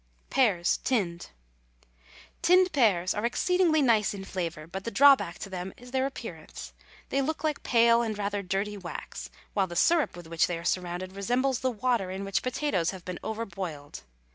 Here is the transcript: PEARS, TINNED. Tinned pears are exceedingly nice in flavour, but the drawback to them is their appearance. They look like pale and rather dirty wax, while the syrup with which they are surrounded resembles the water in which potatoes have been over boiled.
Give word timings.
PEARS, 0.31 0.77
TINNED. 0.83 1.29
Tinned 2.41 2.71
pears 2.73 3.13
are 3.13 3.23
exceedingly 3.23 3.83
nice 3.83 4.15
in 4.15 4.25
flavour, 4.25 4.65
but 4.65 4.83
the 4.83 4.89
drawback 4.89 5.37
to 5.37 5.47
them 5.47 5.71
is 5.77 5.91
their 5.91 6.07
appearance. 6.07 6.73
They 7.09 7.21
look 7.21 7.43
like 7.43 7.61
pale 7.61 8.01
and 8.01 8.17
rather 8.17 8.41
dirty 8.41 8.77
wax, 8.77 9.29
while 9.53 9.67
the 9.67 9.75
syrup 9.75 10.17
with 10.17 10.25
which 10.25 10.47
they 10.47 10.57
are 10.57 10.63
surrounded 10.63 11.15
resembles 11.15 11.59
the 11.59 11.69
water 11.69 12.09
in 12.09 12.25
which 12.25 12.41
potatoes 12.41 12.89
have 12.89 13.05
been 13.05 13.19
over 13.23 13.45
boiled. 13.45 14.01